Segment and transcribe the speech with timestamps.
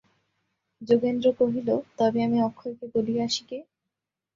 [0.81, 1.69] যোগেন্দ্র কহিল,
[1.97, 3.59] তবে আমি অক্ষয়কে বলিয়া আসি গে?